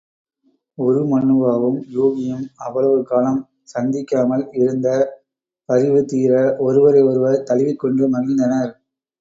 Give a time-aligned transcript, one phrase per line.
[0.77, 3.39] உருமண்ணுவாவும் யூகியும் அவ்வளவு காலம்
[3.73, 4.87] சந்திக்காமல் இருந்த
[5.69, 6.33] பரிவுதீர
[6.59, 8.71] ஒருவரை ஒருவர் தழுவிக் கொண்டு மகிழ்ந்தனர்.